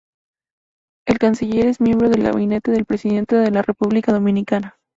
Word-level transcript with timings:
El 1.05 1.19
canciller 1.19 1.67
es 1.67 1.79
miembro 1.79 2.09
del 2.09 2.23
Gabinete 2.23 2.71
del 2.71 2.85
presidente 2.85 3.35
de 3.35 3.51
la 3.51 3.61
República 3.61 4.11
Dominicana. 4.11 4.79